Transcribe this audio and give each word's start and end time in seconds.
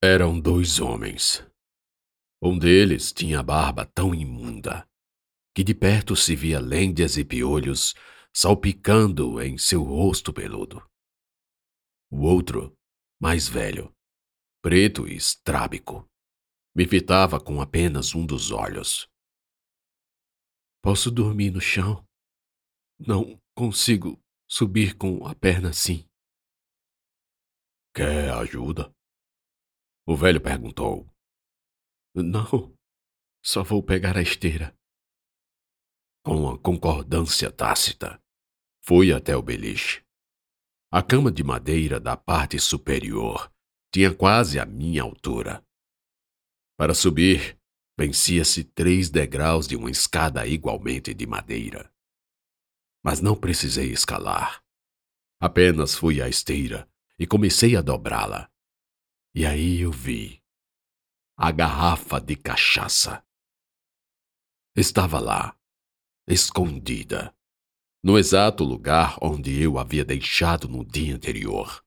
Eram 0.00 0.38
dois 0.38 0.78
homens. 0.78 1.44
Um 2.40 2.56
deles 2.56 3.12
tinha 3.12 3.42
barba 3.42 3.84
tão 3.84 4.14
imunda 4.14 4.88
que 5.52 5.64
de 5.64 5.74
perto 5.74 6.14
se 6.14 6.36
via 6.36 6.60
lêndias 6.60 7.16
e 7.16 7.24
piolhos 7.24 7.94
salpicando 8.32 9.42
em 9.42 9.58
seu 9.58 9.82
rosto 9.82 10.32
peludo. 10.32 10.88
O 12.08 12.20
outro, 12.20 12.78
mais 13.20 13.48
velho, 13.48 13.92
preto 14.62 15.08
e 15.08 15.16
estrábico, 15.16 16.08
me 16.72 16.86
fitava 16.86 17.40
com 17.40 17.60
apenas 17.60 18.14
um 18.14 18.24
dos 18.24 18.52
olhos. 18.52 19.10
Posso 20.80 21.10
dormir 21.10 21.50
no 21.50 21.60
chão? 21.60 22.06
Não 23.00 23.36
consigo 23.52 24.16
subir 24.48 24.96
com 24.96 25.26
a 25.26 25.34
perna 25.34 25.70
assim. 25.70 26.08
Quer 27.92 28.30
ajuda? 28.30 28.96
O 30.10 30.16
velho 30.16 30.40
perguntou. 30.40 31.06
Não, 32.14 32.74
só 33.44 33.62
vou 33.62 33.82
pegar 33.82 34.16
a 34.16 34.22
esteira. 34.22 34.74
Com 36.24 36.48
a 36.48 36.58
concordância 36.58 37.52
tácita, 37.52 38.18
fui 38.82 39.12
até 39.12 39.36
o 39.36 39.42
beliche. 39.42 40.02
A 40.90 41.02
cama 41.02 41.30
de 41.30 41.44
madeira 41.44 42.00
da 42.00 42.16
parte 42.16 42.58
superior 42.58 43.52
tinha 43.92 44.14
quase 44.14 44.58
a 44.58 44.64
minha 44.64 45.02
altura. 45.02 45.62
Para 46.78 46.94
subir, 46.94 47.58
vencia-se 47.94 48.64
três 48.64 49.10
degraus 49.10 49.68
de 49.68 49.76
uma 49.76 49.90
escada 49.90 50.46
igualmente 50.46 51.12
de 51.12 51.26
madeira. 51.26 51.92
Mas 53.04 53.20
não 53.20 53.36
precisei 53.36 53.92
escalar. 53.92 54.64
Apenas 55.38 55.94
fui 55.94 56.22
à 56.22 56.30
esteira 56.30 56.90
e 57.18 57.26
comecei 57.26 57.76
a 57.76 57.82
dobrá-la. 57.82 58.50
E 59.34 59.44
aí 59.44 59.80
eu 59.80 59.92
vi 59.92 60.42
a 61.36 61.52
garrafa 61.52 62.20
de 62.20 62.34
cachaça. 62.34 63.24
Estava 64.74 65.20
lá, 65.20 65.56
escondida, 66.26 67.32
no 68.02 68.18
exato 68.18 68.64
lugar 68.64 69.16
onde 69.22 69.62
eu 69.62 69.78
havia 69.78 70.04
deixado 70.04 70.68
no 70.68 70.84
dia 70.84 71.14
anterior, 71.14 71.84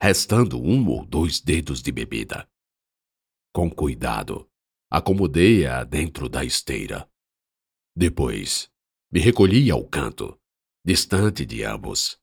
restando 0.00 0.58
um 0.60 0.88
ou 0.88 1.04
dois 1.04 1.40
dedos 1.40 1.82
de 1.82 1.92
bebida. 1.92 2.48
Com 3.52 3.70
cuidado, 3.70 4.50
acomodei-a 4.90 5.84
dentro 5.84 6.28
da 6.28 6.44
esteira. 6.44 7.10
Depois, 7.96 8.70
me 9.10 9.20
recolhi 9.20 9.70
ao 9.70 9.86
canto, 9.86 10.40
distante 10.84 11.46
de 11.46 11.62
ambos, 11.62 12.18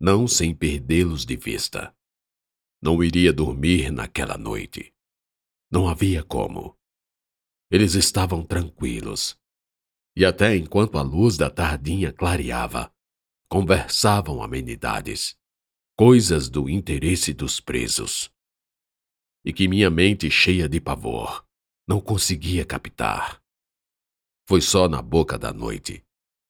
não 0.00 0.28
sem 0.28 0.54
perdê-los 0.54 1.24
de 1.24 1.36
vista. 1.36 1.96
Não 2.80 3.02
iria 3.02 3.32
dormir 3.32 3.90
naquela 3.90 4.38
noite. 4.38 4.94
Não 5.70 5.88
havia 5.88 6.22
como. 6.22 6.78
Eles 7.70 7.94
estavam 7.94 8.44
tranquilos. 8.44 9.36
E 10.16 10.24
até 10.24 10.56
enquanto 10.56 10.96
a 10.96 11.02
luz 11.02 11.36
da 11.36 11.50
tardinha 11.50 12.12
clareava, 12.12 12.92
conversavam 13.50 14.42
amenidades, 14.42 15.36
coisas 15.96 16.48
do 16.48 16.68
interesse 16.68 17.32
dos 17.32 17.60
presos. 17.60 18.30
E 19.44 19.52
que 19.52 19.66
minha 19.66 19.90
mente 19.90 20.30
cheia 20.30 20.68
de 20.68 20.80
pavor 20.80 21.44
não 21.86 22.00
conseguia 22.00 22.64
captar. 22.64 23.42
Foi 24.46 24.60
só 24.60 24.88
na 24.88 25.02
boca 25.02 25.36
da 25.36 25.52
noite 25.52 26.04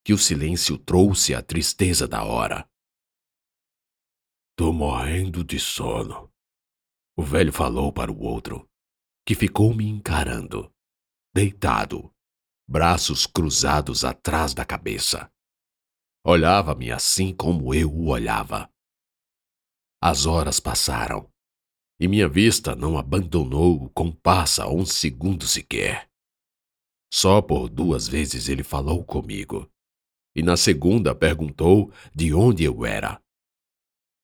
que 0.04 0.12
o 0.12 0.18
silêncio 0.18 0.78
trouxe 0.78 1.34
a 1.34 1.42
tristeza 1.42 2.06
da 2.06 2.22
hora 2.22 2.68
Tô 4.58 4.72
morrendo 4.72 5.44
de 5.44 5.56
sono. 5.56 6.28
O 7.16 7.22
velho 7.22 7.52
falou 7.52 7.92
para 7.92 8.10
o 8.10 8.20
outro, 8.24 8.68
que 9.24 9.36
ficou 9.36 9.72
me 9.72 9.86
encarando, 9.86 10.68
deitado, 11.32 12.12
braços 12.68 13.24
cruzados 13.24 14.04
atrás 14.04 14.54
da 14.54 14.64
cabeça. 14.64 15.30
Olhava-me 16.26 16.90
assim 16.90 17.32
como 17.32 17.72
eu 17.72 17.88
o 17.88 18.08
olhava. 18.08 18.68
As 20.02 20.26
horas 20.26 20.58
passaram 20.58 21.32
e 22.00 22.08
minha 22.08 22.28
vista 22.28 22.74
não 22.74 22.98
abandonou 22.98 23.84
o 23.84 23.88
compasso 23.90 24.64
um 24.66 24.84
segundo 24.84 25.46
sequer. 25.46 26.10
Só 27.14 27.40
por 27.40 27.68
duas 27.68 28.08
vezes 28.08 28.48
ele 28.48 28.64
falou 28.64 29.04
comigo, 29.04 29.70
e 30.34 30.42
na 30.42 30.56
segunda 30.56 31.14
perguntou 31.14 31.92
de 32.12 32.34
onde 32.34 32.64
eu 32.64 32.84
era. 32.84 33.22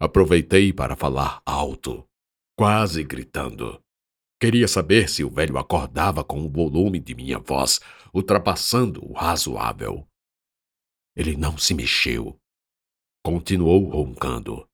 Aproveitei 0.00 0.72
para 0.72 0.96
falar 0.96 1.42
alto, 1.46 2.08
quase 2.56 3.02
gritando. 3.04 3.82
Queria 4.40 4.68
saber 4.68 5.08
se 5.08 5.24
o 5.24 5.30
velho 5.30 5.56
acordava 5.56 6.24
com 6.24 6.44
o 6.44 6.50
volume 6.50 7.00
de 7.00 7.14
minha 7.14 7.38
voz 7.38 7.80
ultrapassando 8.12 9.04
o 9.04 9.12
razoável. 9.12 10.06
Ele 11.16 11.36
não 11.36 11.56
se 11.56 11.74
mexeu. 11.74 12.38
Continuou 13.24 13.88
roncando. 13.88 14.68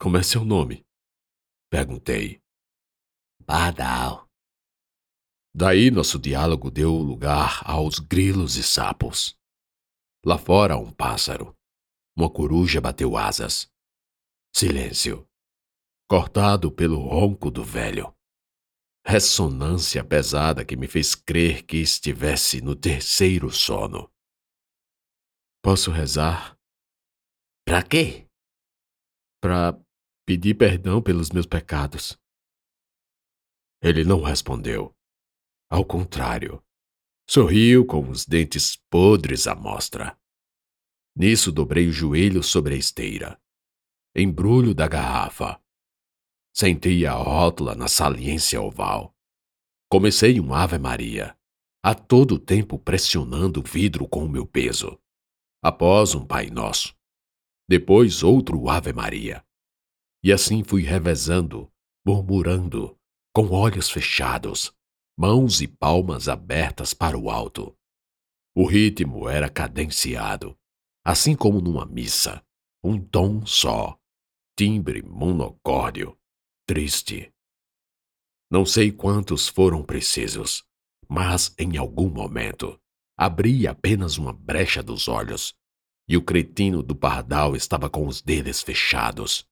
Como 0.00 0.16
é 0.16 0.22
seu 0.22 0.44
nome? 0.44 0.84
Perguntei. 1.70 2.40
Badal. 3.40 4.26
Daí 5.54 5.90
nosso 5.90 6.18
diálogo 6.18 6.70
deu 6.70 6.92
lugar 6.92 7.62
aos 7.64 7.98
grilos 7.98 8.56
e 8.56 8.62
sapos. 8.62 9.36
Lá 10.24 10.36
fora 10.36 10.76
um 10.76 10.92
pássaro, 10.92 11.55
uma 12.16 12.30
coruja 12.30 12.80
bateu 12.80 13.16
asas. 13.16 13.70
Silêncio. 14.54 15.28
Cortado 16.08 16.72
pelo 16.72 16.98
ronco 16.98 17.50
do 17.50 17.62
velho. 17.62 18.14
Ressonância 19.06 20.02
pesada 20.02 20.64
que 20.64 20.76
me 20.76 20.88
fez 20.88 21.14
crer 21.14 21.62
que 21.64 21.76
estivesse 21.76 22.62
no 22.62 22.74
terceiro 22.74 23.50
sono. 23.50 24.10
Posso 25.62 25.90
rezar? 25.90 26.58
Pra 27.64 27.82
quê? 27.82 28.26
Pra 29.42 29.78
pedir 30.24 30.56
perdão 30.56 31.02
pelos 31.02 31.30
meus 31.30 31.46
pecados. 31.46 32.18
Ele 33.82 34.04
não 34.04 34.22
respondeu. 34.22 34.96
Ao 35.68 35.84
contrário, 35.84 36.64
sorriu 37.28 37.84
com 37.84 38.08
os 38.08 38.24
dentes 38.24 38.76
podres 38.90 39.46
à 39.46 39.54
mostra. 39.54 40.18
Nisso 41.18 41.50
dobrei 41.50 41.88
o 41.88 41.92
joelho 41.92 42.42
sobre 42.42 42.74
a 42.74 42.76
esteira. 42.76 43.40
Embrulho 44.14 44.74
da 44.74 44.86
garrafa. 44.86 45.58
Sentei 46.54 47.06
a 47.06 47.12
rótula 47.14 47.74
na 47.74 47.88
saliência 47.88 48.60
oval. 48.60 49.16
Comecei 49.90 50.38
um 50.38 50.52
Ave 50.52 50.76
Maria, 50.78 51.34
a 51.82 51.94
todo 51.94 52.38
tempo 52.38 52.78
pressionando 52.78 53.60
o 53.60 53.62
vidro 53.62 54.06
com 54.06 54.26
o 54.26 54.28
meu 54.28 54.46
peso. 54.46 55.00
Após 55.62 56.14
um 56.14 56.22
Pai 56.22 56.50
Nosso. 56.50 56.94
Depois 57.66 58.22
outro 58.22 58.68
Ave 58.68 58.92
Maria. 58.92 59.42
E 60.22 60.30
assim 60.30 60.62
fui 60.62 60.82
revezando, 60.82 61.72
murmurando, 62.06 62.94
com 63.32 63.48
olhos 63.52 63.88
fechados, 63.88 64.70
mãos 65.16 65.62
e 65.62 65.66
palmas 65.66 66.28
abertas 66.28 66.92
para 66.92 67.16
o 67.16 67.30
alto. 67.30 67.74
O 68.54 68.66
ritmo 68.66 69.30
era 69.30 69.48
cadenciado 69.48 70.54
assim 71.06 71.36
como 71.36 71.60
numa 71.60 71.86
missa, 71.86 72.44
um 72.82 73.00
tom 73.00 73.46
só, 73.46 73.96
timbre 74.58 75.04
monocórdio, 75.04 76.18
triste. 76.66 77.32
Não 78.50 78.66
sei 78.66 78.90
quantos 78.90 79.46
foram 79.46 79.84
precisos, 79.84 80.64
mas 81.08 81.54
em 81.60 81.76
algum 81.76 82.10
momento 82.10 82.76
abri 83.16 83.68
apenas 83.68 84.18
uma 84.18 84.32
brecha 84.32 84.82
dos 84.82 85.06
olhos 85.06 85.54
e 86.08 86.16
o 86.16 86.24
cretino 86.24 86.82
do 86.82 86.96
pardal 86.96 87.54
estava 87.54 87.88
com 87.88 88.08
os 88.08 88.20
dedos 88.20 88.60
fechados, 88.60 89.48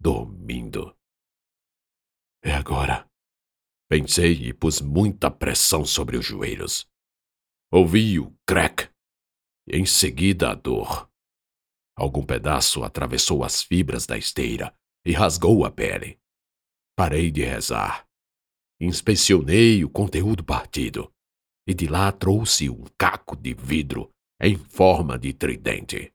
dormindo. 0.00 0.92
É 2.42 2.52
agora. 2.52 3.08
Pensei 3.88 4.32
e 4.48 4.52
pus 4.52 4.80
muita 4.80 5.30
pressão 5.30 5.84
sobre 5.84 6.16
os 6.16 6.26
joelhos. 6.26 6.84
Ouvi 7.70 8.18
o 8.18 8.36
crack 8.44 8.90
em 9.72 9.86
seguida, 9.86 10.50
a 10.50 10.54
dor. 10.54 11.08
Algum 11.96 12.24
pedaço 12.24 12.82
atravessou 12.82 13.44
as 13.44 13.62
fibras 13.62 14.06
da 14.06 14.18
esteira 14.18 14.74
e 15.04 15.12
rasgou 15.12 15.64
a 15.64 15.70
pele. 15.70 16.18
Parei 16.96 17.30
de 17.30 17.44
rezar. 17.44 18.06
Inspecionei 18.80 19.84
o 19.84 19.90
conteúdo 19.90 20.42
partido 20.42 21.12
e 21.66 21.74
de 21.74 21.86
lá 21.86 22.10
trouxe 22.10 22.68
um 22.68 22.84
caco 22.98 23.36
de 23.36 23.54
vidro 23.54 24.10
em 24.40 24.56
forma 24.56 25.18
de 25.18 25.32
tridente. 25.32 26.12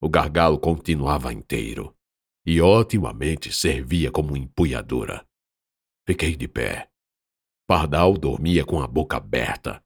O 0.00 0.08
gargalo 0.08 0.58
continuava 0.58 1.32
inteiro 1.32 1.94
e 2.46 2.60
otimamente 2.60 3.52
servia 3.52 4.10
como 4.10 4.36
empunhadura. 4.36 5.26
Fiquei 6.06 6.36
de 6.36 6.46
pé. 6.46 6.90
Pardal 7.66 8.16
dormia 8.16 8.64
com 8.64 8.80
a 8.80 8.86
boca 8.86 9.16
aberta, 9.16 9.82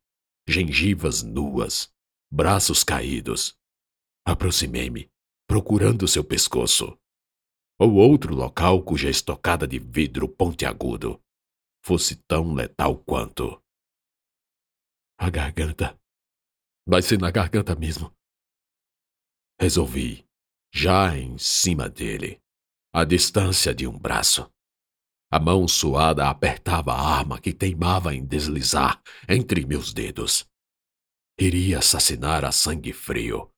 gengivas 0.46 1.22
nuas, 1.22 1.92
braços 2.30 2.84
caídos. 2.84 3.56
Aproximei-me, 4.26 5.10
procurando 5.46 6.06
seu 6.06 6.25
pescoço. 6.25 6.98
ou 7.80 7.94
outro 7.94 8.34
local 8.34 8.82
cuja 8.82 9.08
estocada 9.08 9.66
de 9.66 9.78
vidro 9.78 10.28
pontiagudo 10.28 11.22
fosse 11.80 12.16
tão 12.16 12.52
letal 12.52 12.98
quanto. 12.98 13.62
A 15.16 15.30
garganta. 15.30 15.98
Vai 16.86 17.02
ser 17.02 17.19
na 17.19 17.30
garganta 17.30 17.75
mesmo. 17.76 18.12
Resolvi, 19.60 20.26
já 20.72 21.16
em 21.16 21.38
cima 21.38 21.88
dele, 21.88 22.40
a 22.92 23.04
distância 23.04 23.75
de 23.75 23.86
um 23.86 23.98
braço. 23.98 24.50
A 25.30 25.38
mão 25.38 25.69
suada 25.69 26.28
apertava 26.28 26.92
a 26.92 27.00
arma 27.00 27.40
que 27.40 27.52
teimava 27.52 28.14
em 28.14 28.25
deslizar 28.25 29.02
entre 29.28 29.64
meus 29.64 29.92
dedos. 29.92 30.48
Iria 31.40 31.79
assassinar 31.79 32.44
a 32.44 32.52
sangue 32.52 32.93
frio. 32.93 33.52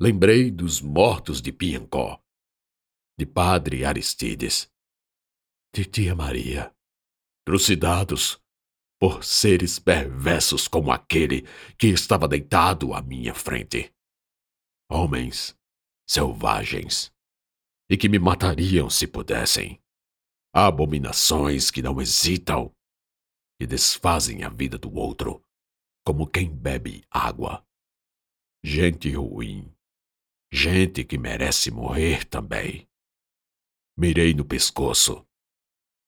Lembrei 0.00 0.50
dos 0.50 0.80
mortos 0.80 1.40
de 1.40 1.52
Piancó, 1.52 2.22
de 3.18 3.26
Padre 3.26 3.84
Aristides, 3.84 4.70
de 5.74 5.84
Tia 5.84 6.14
Maria 6.14 6.74
trucidados 7.48 8.38
por 9.00 9.24
seres 9.24 9.78
perversos 9.78 10.68
como 10.68 10.92
aquele 10.92 11.48
que 11.78 11.86
estava 11.86 12.28
deitado 12.28 12.92
à 12.92 13.00
minha 13.00 13.32
frente. 13.32 13.90
Homens 14.90 15.56
selvagens 16.06 17.10
e 17.90 17.96
que 17.96 18.06
me 18.06 18.18
matariam 18.18 18.90
se 18.90 19.06
pudessem. 19.06 19.80
Abominações 20.54 21.70
que 21.70 21.80
não 21.80 22.02
hesitam 22.02 22.70
e 23.58 23.66
desfazem 23.66 24.44
a 24.44 24.50
vida 24.50 24.76
do 24.76 24.94
outro 24.94 25.42
como 26.08 26.26
quem 26.26 26.48
bebe 26.48 27.04
água. 27.10 27.62
Gente 28.64 29.12
ruim, 29.12 29.70
gente 30.50 31.04
que 31.04 31.18
merece 31.18 31.70
morrer 31.70 32.24
também. 32.24 32.88
Mirei 33.94 34.32
no 34.32 34.42
pescoço 34.42 35.28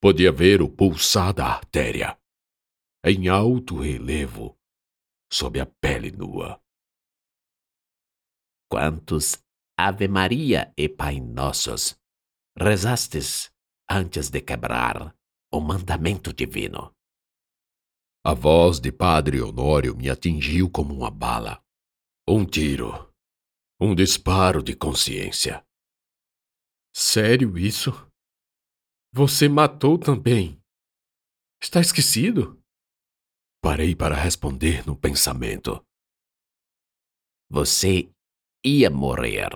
Podia 0.01 0.33
ver 0.33 0.63
o 0.63 0.71
pulsar 0.71 1.35
da 1.35 1.45
artéria, 1.49 2.19
em 3.05 3.29
alto 3.29 3.79
relevo, 3.79 4.59
sob 5.31 5.61
a 5.61 5.67
pele 5.67 6.11
nua. 6.11 6.59
Quantos 8.71 9.45
Ave 9.79 10.09
Maria 10.09 10.73
e 10.79 10.89
Pai 10.89 11.21
Nossos 11.21 12.01
rezastes 12.59 13.53
antes 13.91 14.31
de 14.31 14.41
quebrar 14.41 15.15
o 15.53 15.61
mandamento 15.61 16.33
divino? 16.33 16.97
A 18.23 18.35
voz 18.35 18.79
de 18.79 18.93
Padre 18.93 19.41
Honório 19.41 19.97
me 19.97 20.11
atingiu 20.11 20.71
como 20.71 20.93
uma 20.93 21.11
bala. 21.11 21.65
Um 22.29 22.45
tiro. 22.45 23.11
Um 23.81 23.95
disparo 23.95 24.63
de 24.63 24.77
consciência. 24.77 25.67
Sério 26.95 27.57
isso? 27.57 27.91
Você 29.11 29.49
matou 29.49 29.99
também. 29.99 30.63
Está 31.63 31.81
esquecido? 31.81 32.63
Parei 33.63 33.97
para 33.97 34.15
responder 34.15 34.87
no 34.87 34.95
pensamento. 34.95 35.83
Você 37.49 38.13
ia 38.63 38.91
morrer 38.91 39.49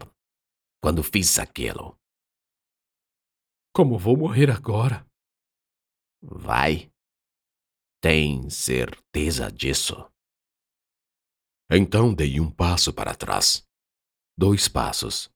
quando 0.83 1.03
fiz 1.03 1.39
aquilo. 1.39 1.99
Como 3.75 3.99
vou 3.99 4.17
morrer 4.17 4.51
agora? 4.51 5.07
Vai. 6.23 6.94
Tem 8.05 8.51
certeza 8.51 9.51
disso? 9.51 9.97
Então 11.71 12.13
dei 12.13 12.39
um 12.39 12.51
passo 12.51 12.93
para 12.93 13.15
trás. 13.15 13.67
Dois 14.37 14.69
passos. 14.69 15.31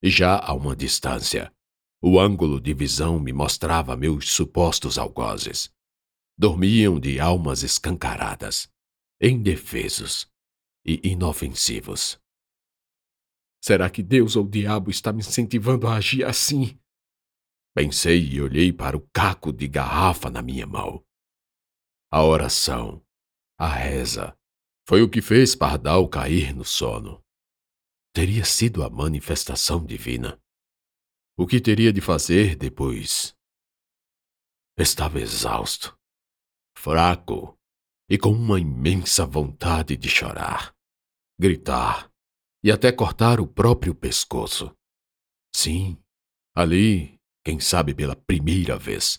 Já 0.00 0.38
a 0.38 0.52
uma 0.52 0.76
distância, 0.76 1.52
o 2.00 2.20
ângulo 2.20 2.60
de 2.60 2.72
visão 2.72 3.18
me 3.18 3.32
mostrava 3.32 3.96
meus 3.96 4.30
supostos 4.30 4.98
algozes. 4.98 5.68
Dormiam 6.38 7.00
de 7.00 7.18
almas 7.18 7.64
escancaradas, 7.64 8.70
indefesos 9.20 10.30
e 10.86 11.00
inofensivos. 11.02 12.20
Será 13.60 13.90
que 13.90 14.00
Deus 14.00 14.36
ou 14.36 14.44
o 14.44 14.48
diabo 14.48 14.92
está 14.92 15.12
me 15.12 15.22
incentivando 15.22 15.88
a 15.88 15.96
agir 15.96 16.24
assim? 16.24 16.78
Pensei 17.74 18.24
e 18.24 18.40
olhei 18.40 18.72
para 18.72 18.96
o 18.96 19.08
caco 19.12 19.52
de 19.52 19.66
garrafa 19.66 20.30
na 20.30 20.40
minha 20.40 20.68
mão. 20.68 21.04
A 22.14 22.22
oração, 22.22 23.02
a 23.58 23.66
reza, 23.66 24.36
foi 24.86 25.00
o 25.00 25.08
que 25.08 25.22
fez 25.22 25.54
Pardal 25.54 26.06
cair 26.10 26.54
no 26.54 26.62
sono. 26.62 27.24
Teria 28.12 28.44
sido 28.44 28.84
a 28.84 28.90
manifestação 28.90 29.82
divina. 29.82 30.38
O 31.38 31.46
que 31.46 31.58
teria 31.58 31.90
de 31.90 32.02
fazer 32.02 32.54
depois? 32.54 33.34
Estava 34.76 35.22
exausto, 35.22 35.98
fraco 36.76 37.58
e 38.10 38.18
com 38.18 38.28
uma 38.28 38.60
imensa 38.60 39.24
vontade 39.24 39.96
de 39.96 40.10
chorar, 40.10 40.76
gritar 41.40 42.12
e 42.62 42.70
até 42.70 42.92
cortar 42.92 43.40
o 43.40 43.46
próprio 43.46 43.94
pescoço. 43.94 44.76
Sim, 45.50 45.96
ali, 46.54 47.18
quem 47.42 47.58
sabe 47.58 47.94
pela 47.94 48.14
primeira 48.14 48.76
vez, 48.76 49.18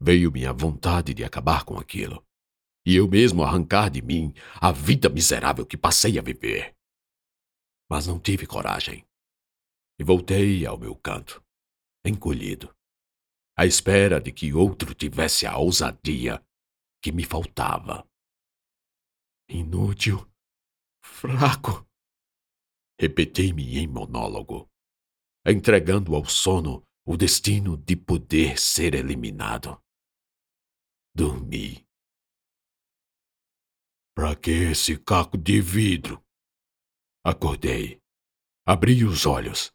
veio-me 0.00 0.46
a 0.46 0.52
vontade 0.52 1.14
de 1.14 1.24
acabar 1.24 1.64
com 1.64 1.78
aquilo 1.78 2.24
e 2.86 2.96
eu 2.96 3.08
mesmo 3.08 3.42
arrancar 3.42 3.90
de 3.90 4.02
mim 4.02 4.34
a 4.60 4.70
vida 4.70 5.08
miserável 5.08 5.64
que 5.64 5.76
passei 5.76 6.18
a 6.18 6.22
viver. 6.22 6.76
Mas 7.90 8.06
não 8.06 8.20
tive 8.20 8.46
coragem 8.46 9.06
e 9.98 10.04
voltei 10.04 10.66
ao 10.66 10.76
meu 10.76 10.94
canto, 10.96 11.42
encolhido, 12.04 12.74
à 13.56 13.64
espera 13.64 14.20
de 14.20 14.32
que 14.32 14.52
outro 14.52 14.94
tivesse 14.94 15.46
a 15.46 15.56
ousadia 15.56 16.44
que 17.02 17.12
me 17.12 17.24
faltava. 17.24 18.06
Inútil, 19.48 20.28
fraco, 21.04 21.86
repeti-me 23.00 23.78
em 23.78 23.86
monólogo, 23.86 24.68
entregando 25.46 26.14
ao 26.14 26.24
sono 26.24 26.82
o 27.06 27.16
destino 27.16 27.76
de 27.76 27.94
poder 27.94 28.58
ser 28.58 28.94
eliminado. 28.94 29.83
Dormi. 31.14 31.86
Pra 34.14 34.34
que 34.36 34.50
esse 34.50 34.96
caco 34.98 35.36
de 35.36 35.60
vidro? 35.60 36.22
Acordei. 37.24 38.00
Abri 38.66 39.04
os 39.04 39.26
olhos 39.26 39.74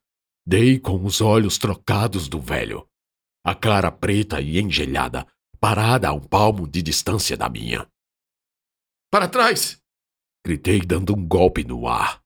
Dei 0.50 0.80
com 0.80 1.06
os 1.06 1.22
olhos 1.22 1.60
trocados 1.60 2.28
do 2.28 2.42
velho, 2.42 2.90
a 3.46 3.54
cara 3.54 3.92
preta 3.92 4.42
e 4.42 4.60
engelhada, 4.60 5.28
parada 5.60 6.10
a 6.10 6.14
um 6.14 6.20
palmo 6.20 6.68
de 6.68 6.82
distância 6.82 7.38
da 7.38 7.48
minha. 7.48 7.88
Para 9.12 9.30
trás! 9.30 9.80
Gritei 10.44 10.80
dando 10.80 11.16
um 11.16 11.28
golpe 11.28 11.64
no 11.64 11.88
ar. 11.88 12.24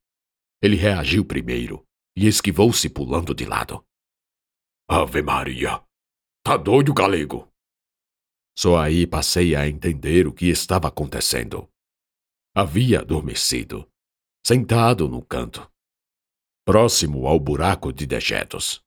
Ele 0.62 0.78
reagiu 0.78 1.26
primeiro 1.26 1.86
e 2.16 2.26
esquivou-se 2.26 2.90
pulando 2.90 3.36
de 3.36 3.44
lado. 3.44 3.86
Ave 4.90 5.22
Maria! 5.22 5.84
Tá 6.46 6.56
doido, 6.56 6.94
galego? 6.94 7.52
Só 8.56 8.78
aí 8.78 9.08
passei 9.08 9.56
a 9.56 9.68
entender 9.68 10.28
o 10.28 10.34
que 10.34 10.48
estava 10.48 10.88
acontecendo. 10.88 11.68
Havia 12.56 13.00
adormecido, 13.00 13.90
sentado 14.46 15.08
no 15.10 15.24
canto, 15.24 15.68
próximo 16.66 17.28
ao 17.28 17.40
buraco 17.40 17.92
de 17.92 18.06
dejetos. 18.06 18.82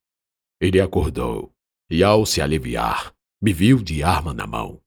Ele 0.60 0.80
acordou 0.80 1.52
e, 1.90 2.02
ao 2.02 2.24
se 2.24 2.40
aliviar, 2.40 3.14
me 3.42 3.52
viu 3.52 3.82
de 3.82 4.02
arma 4.02 4.32
na 4.32 4.46
mão. 4.46 4.80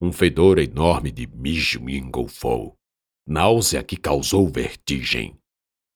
Um 0.00 0.12
fedor 0.12 0.58
enorme 0.58 1.10
de 1.10 1.26
mijo 1.26 1.80
me 1.80 1.96
engolfou, 1.96 2.76
náusea 3.26 3.82
que 3.82 3.96
causou 3.96 4.48
vertigem. 4.48 5.36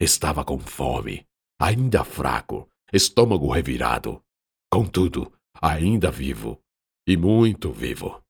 Estava 0.00 0.44
com 0.44 0.58
fome, 0.58 1.26
ainda 1.60 2.04
fraco, 2.04 2.68
estômago 2.92 3.50
revirado, 3.52 4.22
contudo, 4.70 5.32
ainda 5.54 6.10
vivo, 6.10 6.60
e 7.06 7.16
muito 7.16 7.72
vivo. 7.72 8.22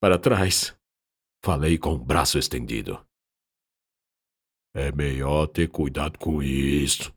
Para 0.00 0.18
trás, 0.18 0.76
falei 1.44 1.78
com 1.78 1.94
o 1.94 1.98
braço 1.98 2.38
estendido. 2.38 3.04
É 4.74 4.92
melhor 4.92 5.46
ter 5.48 5.68
cuidado 5.68 6.18
com 6.18 6.42
isso, 6.42 7.12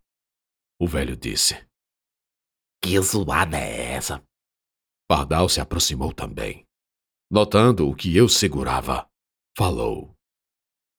o 0.79 0.87
velho 0.87 1.15
disse. 1.15 1.53
Que 2.81 2.99
zoada 2.99 3.57
é 3.57 3.93
essa? 3.93 4.25
Pardal 5.07 5.47
se 5.47 5.61
aproximou 5.61 6.13
também. 6.13 6.65
Notando 7.31 7.87
o 7.87 7.95
que 7.95 8.15
eu 8.15 8.27
segurava, 8.27 9.09
falou. 9.57 10.13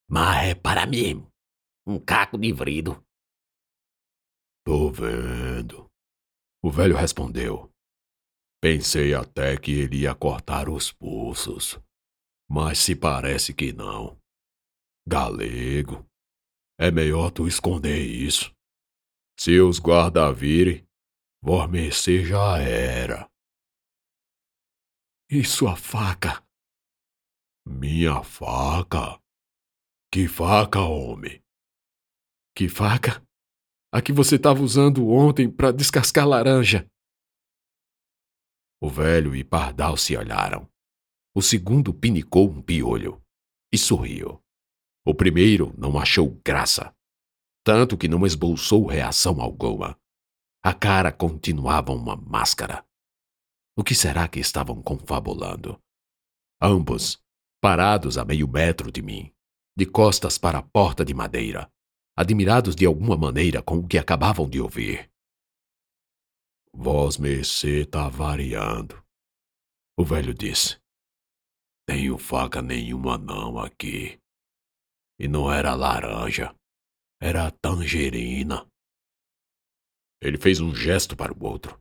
Mas 0.09 0.51
é 0.51 0.55
para 0.55 0.87
mim. 0.87 1.27
Um 1.87 1.99
caco 1.99 2.39
de 2.39 2.53
vrido. 2.53 3.05
Tô 4.65 4.91
vendo. 4.91 5.91
O 6.63 6.71
velho 6.71 6.97
respondeu. 6.97 7.71
Pensei 8.65 9.13
até 9.13 9.59
que 9.59 9.73
ele 9.73 10.05
ia 10.05 10.15
cortar 10.15 10.71
os 10.71 10.91
pulsos. 10.91 11.79
Mas 12.49 12.79
se 12.79 12.97
parece 12.97 13.53
que 13.53 13.75
não. 13.75 14.19
Galego. 15.07 16.03
É 16.81 16.91
melhor 16.91 17.31
tu 17.31 17.47
esconder 17.47 17.99
isso. 17.99 18.55
Se 19.39 19.61
os 19.61 19.79
guarda 19.79 20.33
virem, 20.33 20.83
Vormecê 21.43 22.25
já 22.25 22.57
era. 22.57 23.31
E 25.31 25.45
sua 25.45 25.77
faca? 25.77 26.43
Minha 27.69 28.25
faca? 28.25 29.21
Que 30.11 30.27
faca, 30.27 30.81
homem? 30.81 31.45
Que 32.57 32.67
faca? 32.71 33.23
A 33.93 34.01
que 34.01 34.11
você 34.11 34.37
estava 34.37 34.63
usando 34.63 35.07
ontem 35.07 35.51
para 35.51 35.71
descascar 35.71 36.27
laranja. 36.27 36.91
O 38.85 38.89
velho 38.91 39.35
e 39.35 39.43
Pardal 39.43 39.97
se 39.97 40.15
olharam. 40.15 40.69
O 41.35 41.41
segundo 41.41 41.95
pinicou 41.95 42.51
um 42.51 42.61
piolho 42.61 43.19
e 43.73 43.79
sorriu. 43.79 44.43
O 45.07 45.15
primeiro 45.15 45.73
não 45.79 45.99
achou 45.99 46.39
graça, 46.45 46.95
tanto 47.65 47.97
que 47.97 48.07
não 48.07 48.27
esboçou 48.27 48.85
reação 48.85 49.41
alguma. 49.41 49.99
A 50.63 50.75
cara 50.75 51.11
continuava 51.11 51.93
uma 51.93 52.15
máscara. 52.15 52.85
O 53.75 53.83
que 53.83 53.95
será 53.95 54.29
que 54.29 54.39
estavam 54.39 54.83
confabulando? 54.83 55.81
Ambos, 56.61 57.19
parados 57.63 58.19
a 58.19 58.25
meio 58.27 58.47
metro 58.47 58.93
de 58.93 59.01
mim, 59.01 59.33
de 59.75 59.87
costas 59.87 60.37
para 60.37 60.59
a 60.59 60.63
porta 60.63 61.07
de 61.07 61.15
madeira, 61.15 61.73
admirados 62.15 62.77
de 62.77 62.85
alguma 62.85 63.17
maneira 63.17 63.63
com 63.63 63.79
o 63.79 63.89
que 63.89 63.97
acabavam 63.97 64.47
de 64.47 64.61
ouvir. 64.61 65.11
Vós 66.77 67.19
mercê 67.19 67.87
tá 67.87 68.09
variando, 68.09 69.01
o 69.97 70.05
velho 70.05 70.35
disse. 70.35 70.77
Tenho 71.87 72.19
faca 72.19 72.61
nenhuma 72.61 73.17
não 73.17 73.59
aqui. 73.59 74.21
E 75.17 75.29
não 75.29 75.51
era 75.51 75.73
laranja, 75.75 76.53
era 77.23 77.49
tangerina. 77.53 78.69
Ele 80.21 80.37
fez 80.37 80.61
um 80.61 80.75
gesto 80.75 81.17
para 81.17 81.33
o 81.33 81.45
outro, 81.45 81.81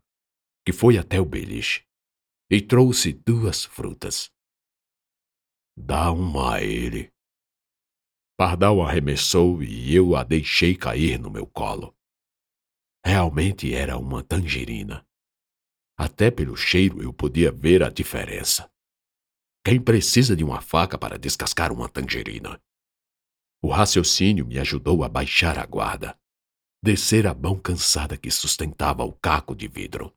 que 0.63 0.71
foi 0.71 0.99
até 0.99 1.19
o 1.19 1.25
beliche, 1.25 1.83
e 2.49 2.61
trouxe 2.61 3.13
duas 3.13 3.65
frutas. 3.65 4.29
Dá 5.75 6.11
uma 6.11 6.57
a 6.57 6.61
ele. 6.61 7.11
Pardal 8.37 8.79
arremessou 8.79 9.63
e 9.63 9.93
eu 9.95 10.15
a 10.15 10.23
deixei 10.23 10.77
cair 10.77 11.17
no 11.17 11.31
meu 11.31 11.47
colo. 11.47 11.95
Realmente 13.05 13.73
era 13.73 13.97
uma 13.97 14.23
tangerina. 14.23 15.05
Até 15.97 16.31
pelo 16.31 16.55
cheiro 16.55 17.01
eu 17.01 17.13
podia 17.13 17.51
ver 17.51 17.83
a 17.83 17.89
diferença. 17.89 18.71
Quem 19.65 19.81
precisa 19.81 20.35
de 20.35 20.43
uma 20.43 20.61
faca 20.61 20.97
para 20.97 21.17
descascar 21.17 21.71
uma 21.71 21.89
tangerina? 21.89 22.61
O 23.61 23.69
raciocínio 23.69 24.45
me 24.45 24.59
ajudou 24.59 25.03
a 25.03 25.09
baixar 25.09 25.57
a 25.57 25.65
guarda 25.65 26.17
descer 26.83 27.25
a 27.25 27.33
mão 27.33 27.57
cansada 27.57 28.17
que 28.17 28.29
sustentava 28.29 29.05
o 29.05 29.13
caco 29.13 29.55
de 29.55 29.69
vidro. 29.69 30.13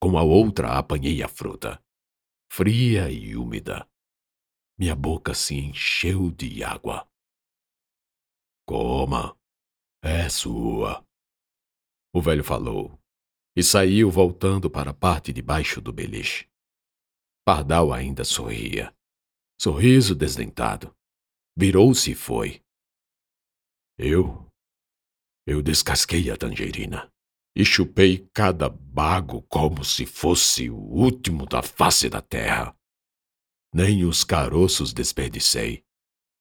Com 0.00 0.16
a 0.16 0.22
outra 0.22 0.78
apanhei 0.78 1.22
a 1.22 1.28
fruta, 1.28 1.78
fria 2.50 3.10
e 3.10 3.36
úmida. 3.36 3.86
Minha 4.78 4.96
boca 4.96 5.34
se 5.34 5.54
encheu 5.54 6.30
de 6.30 6.64
água. 6.64 7.06
Coma, 8.66 9.38
é 10.02 10.30
sua. 10.30 11.05
O 12.16 12.20
velho 12.22 12.42
falou 12.42 12.98
e 13.54 13.62
saiu 13.62 14.10
voltando 14.10 14.70
para 14.70 14.90
a 14.90 14.94
parte 14.94 15.34
de 15.34 15.42
baixo 15.42 15.82
do 15.82 15.92
beliche. 15.92 16.48
Pardal 17.44 17.92
ainda 17.92 18.24
sorria. 18.24 18.90
Sorriso 19.60 20.14
desdentado. 20.14 20.96
Virou-se 21.54 22.12
e 22.12 22.14
foi. 22.14 22.62
Eu 23.98 24.50
eu 25.46 25.60
descasquei 25.60 26.30
a 26.30 26.38
tangerina 26.38 27.12
e 27.54 27.66
chupei 27.66 28.26
cada 28.32 28.70
bago 28.70 29.42
como 29.42 29.84
se 29.84 30.06
fosse 30.06 30.70
o 30.70 30.78
último 30.78 31.44
da 31.44 31.62
face 31.62 32.08
da 32.08 32.22
terra. 32.22 32.74
Nem 33.74 34.06
os 34.06 34.24
caroços 34.24 34.94
desperdicei. 34.94 35.84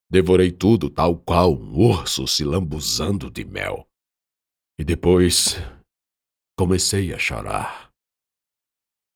Devorei 0.10 0.53
tudo 0.53 0.89
tal 0.89 1.20
qual 1.20 1.53
um 1.53 1.77
urso 1.77 2.25
se 2.25 2.46
lambuzando 2.46 3.29
de 3.29 3.44
mel. 3.44 3.86
E 4.77 4.84
depois 4.84 5.55
comecei 6.58 7.13
a 7.13 7.20
chorar. 7.20 7.91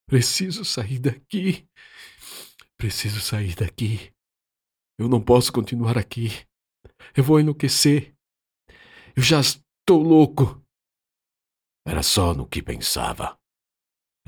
Preciso 0.08 0.66
sair 0.66 1.00
daqui. 1.00 1.68
Preciso 2.78 3.22
sair 3.22 3.56
daqui. 3.56 4.12
Eu 4.98 5.08
não 5.08 5.24
posso 5.24 5.52
continuar 5.52 5.98
aqui. 5.98 6.30
Eu 7.16 7.24
vou 7.24 7.40
enlouquecer. 7.40 8.16
Eu 9.16 9.22
já 9.24 9.42
Estou 9.90 10.04
louco. 10.04 10.64
Era 11.84 12.04
só 12.04 12.32
no 12.32 12.48
que 12.48 12.62
pensava. 12.62 13.36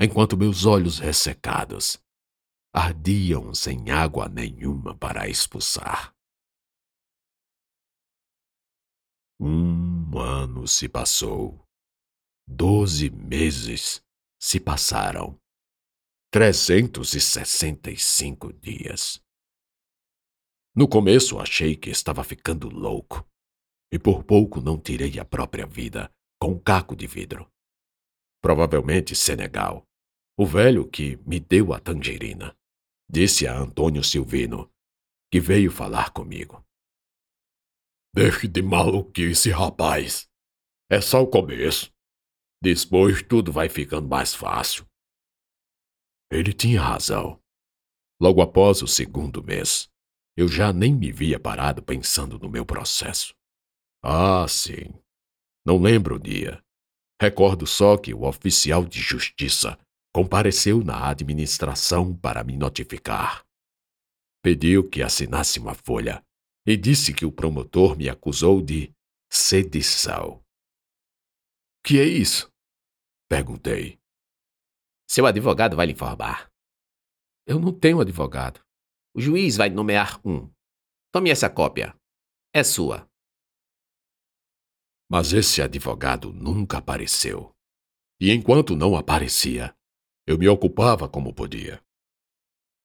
Enquanto 0.00 0.36
meus 0.36 0.66
olhos 0.66 0.98
ressecados 0.98 2.02
ardiam 2.74 3.54
sem 3.54 3.92
água 3.92 4.28
nenhuma 4.28 4.98
para 4.98 5.28
expulsar. 5.28 6.12
Um 10.14 10.18
ano 10.18 10.68
se 10.68 10.90
passou. 10.90 11.66
Doze 12.46 13.08
meses 13.08 14.02
se 14.38 14.60
passaram. 14.60 15.40
Trezentos 16.30 17.14
e 17.14 17.20
sessenta 17.20 17.90
e 17.90 17.96
cinco 17.96 18.52
dias. 18.52 19.22
No 20.76 20.86
começo 20.86 21.38
achei 21.38 21.74
que 21.74 21.88
estava 21.88 22.22
ficando 22.22 22.68
louco 22.68 23.26
e 23.90 23.98
por 23.98 24.22
pouco 24.22 24.60
não 24.60 24.78
tirei 24.78 25.18
a 25.18 25.24
própria 25.24 25.64
vida 25.64 26.12
com 26.38 26.52
um 26.52 26.58
caco 26.58 26.94
de 26.94 27.06
vidro. 27.06 27.50
Provavelmente 28.42 29.16
Senegal, 29.16 29.82
o 30.38 30.44
velho 30.44 30.86
que 30.86 31.16
me 31.26 31.40
deu 31.40 31.72
a 31.72 31.80
tangerina, 31.80 32.54
disse 33.08 33.46
a 33.46 33.56
Antônio 33.56 34.04
Silvino, 34.04 34.70
que 35.30 35.40
veio 35.40 35.70
falar 35.70 36.10
comigo. 36.10 36.62
Deixe 38.14 38.46
de 38.46 38.60
maluquice, 38.60 39.50
rapaz. 39.50 40.28
É 40.90 41.00
só 41.00 41.22
o 41.22 41.26
começo. 41.26 41.90
Depois 42.62 43.22
tudo 43.22 43.50
vai 43.50 43.70
ficando 43.70 44.06
mais 44.06 44.34
fácil. 44.34 44.86
Ele 46.30 46.52
tinha 46.52 46.80
razão. 46.80 47.40
Logo 48.20 48.42
após 48.42 48.82
o 48.82 48.86
segundo 48.86 49.42
mês, 49.42 49.90
eu 50.36 50.46
já 50.46 50.72
nem 50.72 50.94
me 50.94 51.10
via 51.10 51.40
parado 51.40 51.82
pensando 51.82 52.38
no 52.38 52.48
meu 52.48 52.64
processo. 52.66 53.34
Ah, 54.02 54.46
sim. 54.46 54.92
Não 55.64 55.80
lembro 55.80 56.16
o 56.16 56.18
dia. 56.18 56.62
Recordo 57.20 57.66
só 57.66 57.96
que 57.96 58.12
o 58.12 58.24
oficial 58.24 58.84
de 58.84 59.00
justiça 59.00 59.78
compareceu 60.14 60.84
na 60.84 61.08
administração 61.08 62.14
para 62.14 62.44
me 62.44 62.56
notificar. 62.56 63.42
Pediu 64.42 64.88
que 64.88 65.02
assinasse 65.02 65.58
uma 65.58 65.74
folha 65.74 66.22
e 66.66 66.76
disse 66.76 67.12
que 67.12 67.24
o 67.24 67.32
promotor 67.32 67.96
me 67.96 68.08
acusou 68.08 68.62
de 68.62 68.94
sedição. 69.30 70.42
Que 71.84 71.98
é 71.98 72.04
isso? 72.04 72.50
Perguntei. 73.28 73.98
Seu 75.08 75.26
advogado 75.26 75.76
vai 75.76 75.86
lhe 75.86 75.92
informar. 75.92 76.50
Eu 77.46 77.58
não 77.58 77.72
tenho 77.72 78.00
advogado. 78.00 78.64
O 79.14 79.20
juiz 79.20 79.56
vai 79.56 79.68
nomear 79.68 80.20
um. 80.24 80.50
Tome 81.10 81.30
essa 81.30 81.50
cópia. 81.50 81.94
É 82.54 82.62
sua. 82.62 83.08
Mas 85.10 85.32
esse 85.32 85.60
advogado 85.60 86.32
nunca 86.32 86.78
apareceu. 86.78 87.54
E 88.20 88.30
enquanto 88.30 88.76
não 88.76 88.96
aparecia, 88.96 89.76
eu 90.26 90.38
me 90.38 90.48
ocupava 90.48 91.08
como 91.08 91.34
podia. 91.34 91.82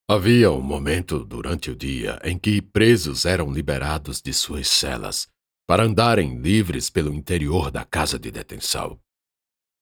Havia 0.10 0.50
um 0.52 0.62
momento 0.62 1.26
durante 1.26 1.70
o 1.70 1.76
dia 1.76 2.18
em 2.24 2.40
que 2.40 2.62
presos 2.62 3.26
eram 3.26 3.52
liberados 3.52 4.22
de 4.22 4.34
suas 4.34 4.70
celas 4.70 5.28
para 5.68 5.84
andarem 5.84 6.40
livres 6.40 6.90
pelo 6.90 7.14
interior 7.14 7.70
da 7.70 7.84
casa 7.84 8.18
de 8.18 8.32
detenção. 8.32 8.98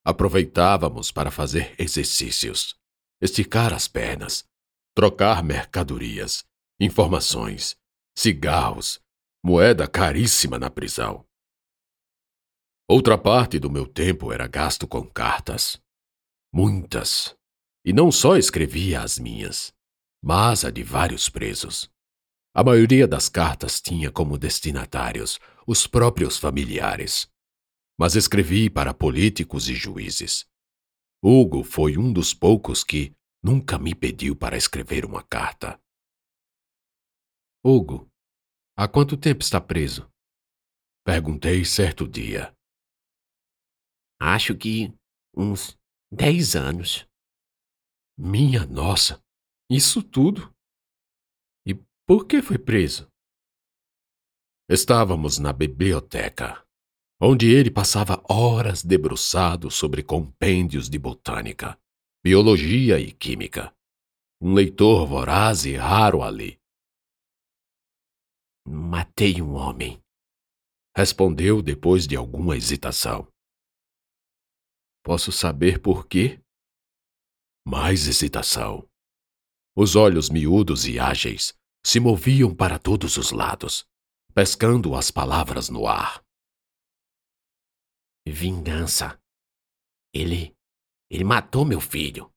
Aproveitávamos 0.03 1.11
para 1.11 1.29
fazer 1.29 1.75
exercícios, 1.77 2.75
esticar 3.21 3.71
as 3.71 3.87
pernas, 3.87 4.43
trocar 4.95 5.43
mercadorias, 5.43 6.43
informações, 6.79 7.77
cigarros, 8.17 8.99
moeda 9.43 9.87
caríssima 9.87 10.57
na 10.57 10.71
prisão. 10.71 11.23
Outra 12.89 13.15
parte 13.15 13.59
do 13.59 13.69
meu 13.69 13.85
tempo 13.85 14.31
era 14.31 14.47
gasto 14.47 14.87
com 14.87 15.07
cartas. 15.07 15.79
Muitas. 16.51 17.37
E 17.85 17.93
não 17.93 18.11
só 18.11 18.37
escrevia 18.37 19.01
as 19.01 19.19
minhas, 19.19 19.74
mas 20.25 20.65
a 20.65 20.71
de 20.71 20.81
vários 20.81 21.29
presos. 21.29 21.87
A 22.51 22.63
maioria 22.63 23.07
das 23.07 23.29
cartas 23.29 23.79
tinha 23.79 24.11
como 24.11 24.39
destinatários 24.39 25.39
os 25.67 25.85
próprios 25.85 26.35
familiares. 26.35 27.29
Mas 27.95 28.15
escrevi 28.15 28.67
para 28.67 28.91
políticos 28.91 29.69
e 29.69 29.75
juízes. 29.75 30.49
Hugo 31.23 31.63
foi 31.63 31.95
um 31.95 32.11
dos 32.11 32.33
poucos 32.33 32.83
que 32.83 33.15
nunca 33.43 33.77
me 33.77 33.93
pediu 33.93 34.35
para 34.35 34.57
escrever 34.57 35.05
uma 35.05 35.21
carta. 35.21 35.79
Hugo, 37.63 38.09
há 38.75 38.87
quanto 38.87 39.15
tempo 39.15 39.43
está 39.43 39.61
preso? 39.61 40.11
Perguntei 41.05 41.63
certo 41.63 42.07
dia. 42.07 42.51
Acho 44.19 44.57
que 44.57 44.91
uns 45.37 45.77
Dez 46.11 46.55
anos. 46.55 47.05
Minha 48.17 48.65
nossa! 48.65 49.24
Isso 49.69 50.03
tudo? 50.03 50.53
E 51.65 51.73
por 52.05 52.27
que 52.27 52.39
foi 52.41 52.59
preso? 52.59 53.11
Estávamos 54.69 55.39
na 55.39 55.51
biblioteca, 55.51 56.63
onde 57.19 57.47
ele 57.47 57.71
passava 57.71 58.23
horas 58.29 58.83
debruçado 58.83 59.71
sobre 59.71 60.03
compêndios 60.03 60.87
de 60.87 60.99
botânica, 60.99 61.79
biologia 62.23 62.99
e 62.99 63.11
química. 63.11 63.75
Um 64.39 64.53
leitor 64.53 65.07
voraz 65.07 65.65
e 65.65 65.75
raro 65.75 66.21
ali. 66.21 66.59
Matei 68.67 69.41
um 69.41 69.53
homem, 69.53 69.99
respondeu 70.95 71.63
depois 71.63 72.05
de 72.05 72.15
alguma 72.15 72.55
hesitação. 72.55 73.27
Posso 75.03 75.31
saber 75.31 75.81
por 75.81 76.07
quê? 76.07 76.39
Mais 77.65 78.07
hesitação. 78.07 78.87
Os 79.77 79.95
olhos 79.95 80.29
miúdos 80.29 80.85
e 80.85 80.97
ágeis 80.97 81.53
se 81.85 81.99
moviam 81.99 82.55
para 82.55 82.79
todos 82.79 83.17
os 83.17 83.31
lados, 83.31 83.85
pescando 84.33 84.95
as 84.95 85.11
palavras 85.11 85.67
no 85.67 85.85
ar. 85.85 86.23
Vingança. 88.25 89.21
Ele. 90.13 90.55
Ele 91.09 91.25
matou 91.25 91.65
meu 91.65 91.81
filho. 91.81 92.33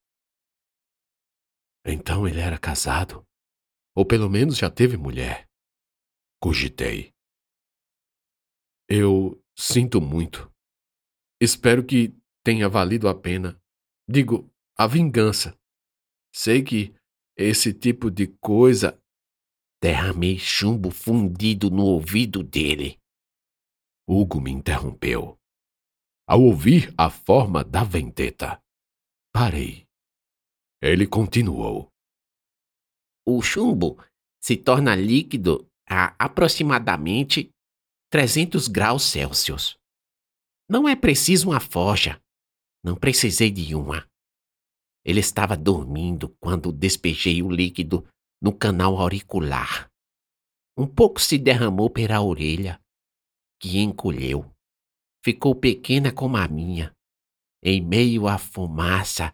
Então 1.87 2.26
ele 2.26 2.40
era 2.40 2.59
casado? 2.59 3.25
Ou 3.95 4.04
pelo 4.04 4.28
menos 4.28 4.59
já 4.59 4.68
teve 4.68 4.97
mulher? 4.97 5.49
Cogitei. 6.42 7.14
Eu 8.88 9.40
sinto 9.57 10.00
muito. 10.00 10.52
Espero 11.40 11.87
que 11.87 12.12
tenha 12.45 12.68
valido 12.68 13.09
a 13.09 13.14
pena. 13.14 13.61
Digo, 14.09 14.50
a 14.76 14.88
vingança. 14.88 15.57
Sei 16.35 16.62
que 16.64 16.98
esse 17.38 17.73
tipo 17.73 18.11
de 18.11 18.26
coisa. 18.26 19.00
Derramei 19.80 20.37
chumbo 20.38 20.90
fundido 20.90 21.71
no 21.71 21.85
ouvido 21.85 22.42
dele. 22.42 22.99
Hugo 24.09 24.40
me 24.40 24.50
interrompeu. 24.50 25.38
Ao 26.26 26.42
ouvir 26.42 26.92
a 26.99 27.09
forma 27.09 27.62
da 27.62 27.85
vendetta, 27.85 28.61
parei. 29.33 29.87
Ele 30.83 31.07
continuou. 31.07 31.88
O 33.25 33.40
chumbo 33.40 34.02
se 34.42 34.57
torna 34.57 34.97
líquido 34.97 35.71
a 35.88 36.14
aproximadamente 36.18 37.50
300 38.11 38.66
graus 38.68 39.04
Celsius. 39.04 39.78
Não 40.68 40.88
é 40.88 40.97
preciso 40.97 41.50
uma 41.50 41.61
forja. 41.61 42.21
Não 42.85 42.97
precisei 42.97 43.50
de 43.50 43.75
uma. 43.75 44.09
Ele 45.08 45.20
estava 45.20 45.56
dormindo 45.56 46.36
quando 46.38 46.70
despejei 46.70 47.42
o 47.42 47.48
líquido 47.48 48.06
no 48.42 48.52
canal 48.52 48.98
auricular. 48.98 49.90
Um 50.76 50.86
pouco 50.86 51.18
se 51.18 51.38
derramou 51.38 51.88
pela 51.88 52.20
orelha, 52.20 52.78
que 53.58 53.78
encolheu. 53.78 54.54
Ficou 55.24 55.54
pequena 55.54 56.12
como 56.12 56.36
a 56.36 56.46
minha, 56.46 56.94
em 57.62 57.80
meio 57.80 58.28
à 58.28 58.36
fumaça 58.36 59.32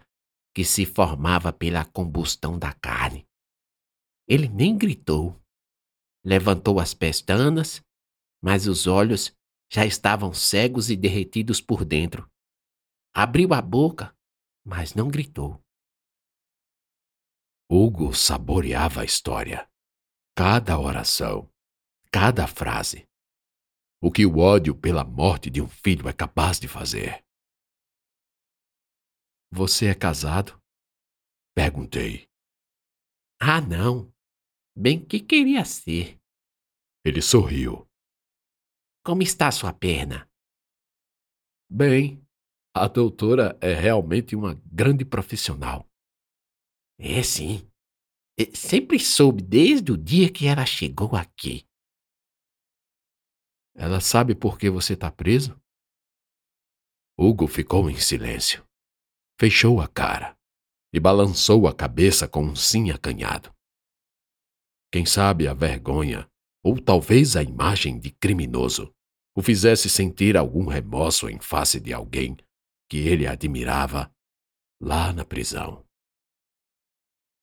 que 0.54 0.64
se 0.64 0.86
formava 0.86 1.52
pela 1.52 1.84
combustão 1.84 2.56
da 2.56 2.72
carne. 2.72 3.26
Ele 4.28 4.48
nem 4.48 4.78
gritou. 4.78 5.36
Levantou 6.24 6.78
as 6.78 6.94
pestanas, 6.94 7.82
mas 8.40 8.68
os 8.68 8.86
olhos 8.86 9.34
já 9.72 9.84
estavam 9.84 10.32
cegos 10.32 10.88
e 10.88 10.94
derretidos 10.94 11.60
por 11.60 11.84
dentro. 11.84 12.30
Abriu 13.12 13.52
a 13.52 13.60
boca, 13.60 14.14
mas 14.64 14.94
não 14.94 15.08
gritou. 15.08 15.63
Hugo 17.76 18.14
saboreava 18.14 19.00
a 19.00 19.04
história. 19.04 19.68
Cada 20.36 20.78
oração, 20.78 21.52
cada 22.12 22.46
frase. 22.46 23.04
O 24.00 24.12
que 24.12 24.24
o 24.24 24.38
ódio 24.38 24.76
pela 24.76 25.02
morte 25.02 25.50
de 25.50 25.60
um 25.60 25.66
filho 25.66 26.08
é 26.08 26.12
capaz 26.12 26.60
de 26.60 26.68
fazer. 26.68 27.24
Você 29.50 29.86
é 29.86 29.94
casado? 29.94 30.56
Perguntei. 31.52 32.28
Ah, 33.40 33.60
não. 33.60 34.14
Bem 34.76 35.04
que 35.04 35.18
queria 35.18 35.64
ser. 35.64 36.20
Ele 37.04 37.20
sorriu. 37.20 37.90
Como 39.04 39.20
está 39.20 39.50
sua 39.50 39.72
perna? 39.72 40.30
Bem, 41.68 42.24
a 42.72 42.86
doutora 42.86 43.58
é 43.60 43.74
realmente 43.74 44.36
uma 44.36 44.54
grande 44.64 45.04
profissional. 45.04 45.90
É 46.98 47.22
sim. 47.22 47.68
sempre 48.54 48.98
soube 48.98 49.42
desde 49.42 49.92
o 49.92 49.96
dia 49.96 50.30
que 50.32 50.46
ela 50.46 50.64
chegou 50.64 51.14
aqui. 51.16 51.66
Ela 53.74 54.00
sabe 54.00 54.34
por 54.34 54.58
que 54.58 54.70
você 54.70 54.94
está 54.94 55.10
preso? 55.10 55.60
Hugo 57.18 57.46
ficou 57.46 57.90
em 57.90 57.98
silêncio. 57.98 58.64
Fechou 59.38 59.80
a 59.80 59.88
cara 59.88 60.36
e 60.92 61.00
balançou 61.00 61.66
a 61.66 61.74
cabeça 61.74 62.28
com 62.28 62.44
um 62.44 62.54
sim 62.54 62.90
acanhado. 62.90 63.52
Quem 64.92 65.04
sabe 65.04 65.48
a 65.48 65.54
vergonha, 65.54 66.30
ou 66.62 66.80
talvez 66.80 67.34
a 67.34 67.42
imagem 67.42 67.98
de 67.98 68.12
criminoso, 68.12 68.94
o 69.36 69.42
fizesse 69.42 69.90
sentir 69.90 70.36
algum 70.36 70.66
remorso 70.66 71.28
em 71.28 71.40
face 71.40 71.80
de 71.80 71.92
alguém 71.92 72.36
que 72.88 72.98
ele 72.98 73.26
admirava 73.26 74.12
lá 74.80 75.12
na 75.12 75.24
prisão. 75.24 75.83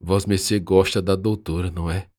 Vosmecê 0.03 0.59
gosta 0.59 0.99
da 0.99 1.15
doutora, 1.15 1.69
não 1.69 1.89
é? 1.89 2.09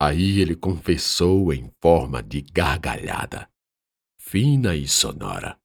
Aí 0.00 0.40
ele 0.40 0.56
confessou 0.56 1.52
em 1.52 1.70
forma 1.80 2.22
de 2.22 2.42
gargalhada, 2.42 3.48
fina 4.18 4.74
e 4.74 4.88
sonora, 4.88 5.60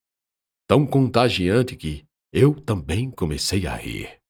tão 0.67 0.86
contagiante 0.86 1.76
que 1.76 2.06
eu 2.32 2.62
também 2.62 3.10
comecei 3.10 3.65
a 3.65 3.76
rir. 3.76 4.21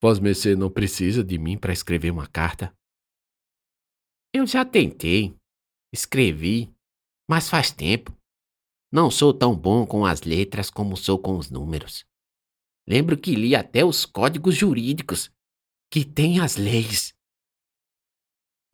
Vosmecê 0.00 0.56
não 0.56 0.70
precisa 0.70 1.22
de 1.22 1.36
mim 1.38 1.58
para 1.58 1.72
escrever 1.72 2.10
uma 2.10 2.26
carta? 2.26 2.74
Eu 4.32 4.46
já 4.46 4.64
tentei. 4.64 5.36
Escrevi, 5.92 6.74
mas 7.28 7.50
faz 7.50 7.70
tempo. 7.70 8.16
Não 8.90 9.10
sou 9.10 9.34
tão 9.34 9.54
bom 9.54 9.86
com 9.86 10.06
as 10.06 10.22
letras 10.22 10.70
como 10.70 10.96
sou 10.96 11.18
com 11.18 11.36
os 11.36 11.50
números. 11.50 12.06
Lembro 12.86 13.16
que 13.16 13.34
li 13.34 13.54
até 13.54 13.84
os 13.84 14.04
códigos 14.04 14.56
jurídicos, 14.56 15.30
que 15.90 16.04
têm 16.04 16.40
as 16.40 16.56
leis. 16.56 17.14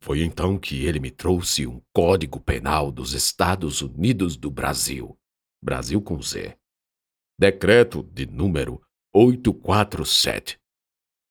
Foi 0.01 0.23
então 0.23 0.57
que 0.57 0.85
ele 0.85 0.99
me 0.99 1.11
trouxe 1.11 1.67
um 1.67 1.81
Código 1.93 2.39
Penal 2.39 2.91
dos 2.91 3.13
Estados 3.13 3.81
Unidos 3.81 4.37
do 4.37 4.49
Brasil, 4.49 5.19
Brasil 5.61 6.01
com 6.01 6.21
Z. 6.21 6.57
Decreto 7.37 8.03
de 8.03 8.25
número 8.25 8.81
847, 9.13 10.57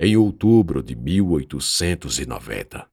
em 0.00 0.16
outubro 0.16 0.82
de 0.82 0.94
1890, 0.94 2.90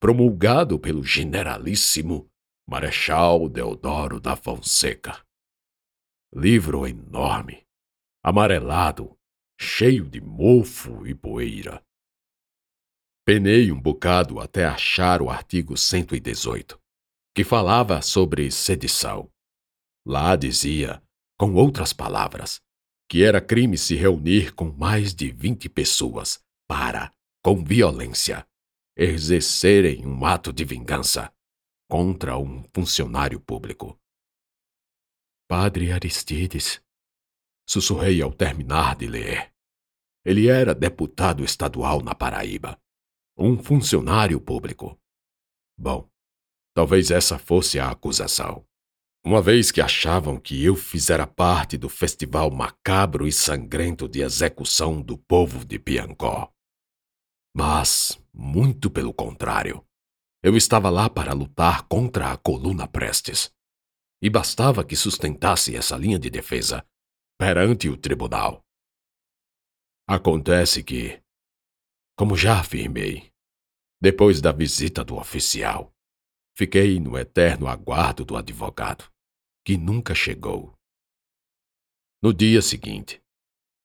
promulgado 0.00 0.78
pelo 0.78 1.04
generalíssimo 1.04 2.28
Marechal 2.68 3.48
Deodoro 3.48 4.20
da 4.20 4.34
Fonseca. 4.34 5.24
Livro 6.34 6.86
enorme, 6.86 7.64
amarelado, 8.24 9.16
cheio 9.62 10.04
de 10.04 10.20
mofo 10.20 11.06
e 11.06 11.14
poeira. 11.14 11.82
Penei 13.24 13.70
um 13.70 13.80
bocado 13.80 14.40
até 14.40 14.64
achar 14.64 15.22
o 15.22 15.30
artigo 15.30 15.76
118, 15.76 16.78
que 17.32 17.44
falava 17.44 18.02
sobre 18.02 18.50
sedição. 18.50 19.30
Lá 20.04 20.34
dizia, 20.34 21.00
com 21.38 21.54
outras 21.54 21.92
palavras, 21.92 22.60
que 23.08 23.22
era 23.22 23.40
crime 23.40 23.78
se 23.78 23.94
reunir 23.94 24.52
com 24.52 24.64
mais 24.72 25.14
de 25.14 25.30
vinte 25.30 25.68
pessoas 25.68 26.42
para, 26.68 27.12
com 27.40 27.64
violência, 27.64 28.44
exercerem 28.96 30.04
um 30.04 30.26
ato 30.26 30.52
de 30.52 30.64
vingança 30.64 31.32
contra 31.88 32.36
um 32.36 32.64
funcionário 32.74 33.38
público. 33.38 33.96
Padre 35.48 35.92
Aristides, 35.92 36.82
sussurrei 37.68 38.20
ao 38.20 38.32
terminar 38.32 38.96
de 38.96 39.06
ler. 39.06 39.51
Ele 40.24 40.48
era 40.48 40.74
deputado 40.74 41.44
estadual 41.44 42.02
na 42.02 42.14
Paraíba. 42.14 42.78
Um 43.36 43.58
funcionário 43.62 44.40
público. 44.40 44.98
Bom, 45.76 46.08
talvez 46.74 47.10
essa 47.10 47.38
fosse 47.38 47.78
a 47.78 47.90
acusação. 47.90 48.64
Uma 49.24 49.40
vez 49.40 49.70
que 49.70 49.80
achavam 49.80 50.38
que 50.38 50.64
eu 50.64 50.74
fizera 50.74 51.26
parte 51.26 51.76
do 51.76 51.88
festival 51.88 52.50
macabro 52.50 53.26
e 53.26 53.32
sangrento 53.32 54.08
de 54.08 54.20
execução 54.20 55.00
do 55.00 55.16
povo 55.16 55.64
de 55.64 55.78
Piancó. 55.78 56.52
Mas, 57.54 58.20
muito 58.32 58.90
pelo 58.90 59.12
contrário, 59.12 59.84
eu 60.42 60.56
estava 60.56 60.90
lá 60.90 61.08
para 61.08 61.32
lutar 61.32 61.82
contra 61.84 62.32
a 62.32 62.36
coluna 62.36 62.88
Prestes. 62.88 63.52
E 64.20 64.28
bastava 64.28 64.84
que 64.84 64.96
sustentasse 64.96 65.76
essa 65.76 65.96
linha 65.96 66.18
de 66.18 66.30
defesa 66.30 66.84
perante 67.38 67.88
o 67.88 67.96
tribunal. 67.96 68.61
Acontece 70.14 70.84
que, 70.84 71.22
como 72.14 72.36
já 72.36 72.60
afirmei, 72.60 73.32
depois 73.98 74.42
da 74.42 74.52
visita 74.52 75.02
do 75.02 75.16
oficial, 75.16 75.90
fiquei 76.54 77.00
no 77.00 77.16
eterno 77.16 77.66
aguardo 77.66 78.22
do 78.22 78.36
advogado, 78.36 79.10
que 79.64 79.78
nunca 79.78 80.14
chegou. 80.14 80.74
No 82.22 82.30
dia 82.34 82.60
seguinte, 82.60 83.22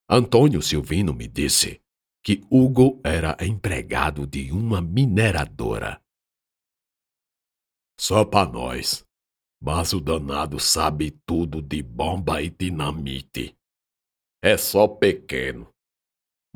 Antônio 0.09 0.61
Silvino 0.61 1.13
me 1.13 1.29
disse 1.29 1.81
que 2.21 2.45
Hugo 2.51 2.99
era 3.05 3.37
empregado 3.39 4.27
de 4.27 4.51
uma 4.51 4.81
mineradora. 4.81 6.03
Só 7.97 8.25
para 8.25 8.51
nós, 8.51 9.07
mas 9.61 9.93
o 9.93 10.01
danado 10.01 10.59
sabe 10.59 11.11
tudo 11.25 11.61
de 11.61 11.81
bomba 11.81 12.41
e 12.41 12.49
dinamite. 12.49 13.57
É 14.43 14.57
só 14.57 14.89
pequeno, 14.89 15.73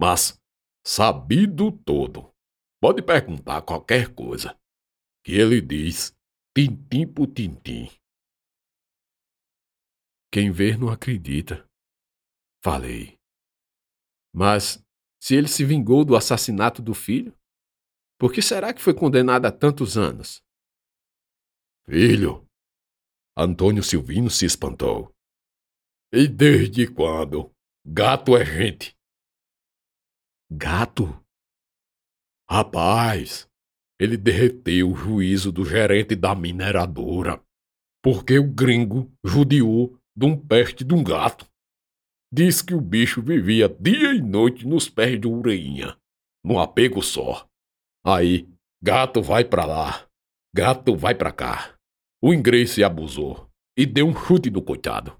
mas 0.01 0.41
sabido 0.83 1.71
todo. 1.71 2.33
Pode 2.81 3.03
perguntar 3.03 3.61
qualquer 3.61 4.15
coisa, 4.15 4.59
que 5.23 5.33
ele 5.33 5.61
diz 5.61 6.17
tintim 6.57 7.05
por 7.05 7.27
tintim. 7.27 7.87
Quem 10.33 10.51
vê 10.51 10.75
não 10.75 10.89
acredita. 10.89 11.69
Falei. 12.63 13.19
Mas 14.33 14.83
se 15.21 15.35
ele 15.35 15.47
se 15.47 15.63
vingou 15.63 16.03
do 16.03 16.15
assassinato 16.15 16.81
do 16.81 16.95
filho, 16.95 17.37
por 18.17 18.33
que 18.33 18.41
será 18.41 18.73
que 18.73 18.81
foi 18.81 18.95
condenado 18.95 19.45
a 19.45 19.51
tantos 19.51 19.97
anos? 19.97 20.41
Filho, 21.85 22.43
Antônio 23.37 23.83
Silvino 23.83 24.31
se 24.31 24.47
espantou. 24.47 25.13
E 26.11 26.27
desde 26.27 26.91
quando? 26.91 27.53
Gato 27.85 28.35
é 28.35 28.43
gente. 28.43 28.99
Gato? 30.53 31.07
Rapaz, 32.49 33.47
ele 33.97 34.17
derreteu 34.17 34.91
o 34.91 34.95
juízo 34.95 35.49
do 35.49 35.63
gerente 35.63 36.13
da 36.13 36.35
mineradora, 36.35 37.41
porque 38.03 38.37
o 38.37 38.51
gringo 38.51 39.09
judiou 39.23 39.97
de 40.13 40.25
um 40.25 40.37
peste 40.37 40.83
de 40.83 40.93
um 40.93 41.01
gato. 41.01 41.49
Diz 42.33 42.61
que 42.61 42.73
o 42.73 42.81
bicho 42.81 43.21
vivia 43.21 43.69
dia 43.69 44.13
e 44.13 44.21
noite 44.21 44.67
nos 44.67 44.89
pés 44.89 45.21
de 45.21 45.25
ureinha, 45.25 45.97
num 46.43 46.59
apego 46.59 47.01
só. 47.01 47.47
Aí, 48.05 48.45
gato 48.83 49.21
vai 49.21 49.45
pra 49.45 49.65
lá, 49.65 50.05
gato 50.53 50.97
vai 50.97 51.15
pra 51.15 51.31
cá. 51.31 51.79
O 52.21 52.33
inglês 52.33 52.71
se 52.71 52.83
abusou 52.83 53.49
e 53.77 53.85
deu 53.85 54.05
um 54.05 54.13
chute 54.13 54.51
no 54.51 54.61
coitado. 54.61 55.17